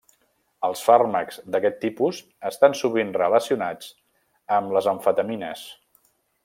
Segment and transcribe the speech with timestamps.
[0.67, 3.93] Els fàrmacs d'aquest tipus estan sovint relacionats
[4.59, 5.67] amb les amfetamines.